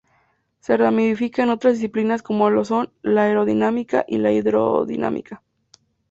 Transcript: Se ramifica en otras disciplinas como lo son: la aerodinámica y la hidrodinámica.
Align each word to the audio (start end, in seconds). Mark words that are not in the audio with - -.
Se 0.61 0.75
ramifica 0.77 1.43
en 1.43 1.51
otras 1.51 1.73
disciplinas 1.75 2.23
como 2.23 2.49
lo 2.49 2.65
son: 2.65 2.91
la 3.03 3.25
aerodinámica 3.25 4.03
y 4.07 4.17
la 4.17 4.31
hidrodinámica. 4.31 5.43